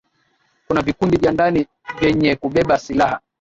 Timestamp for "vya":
1.17-1.31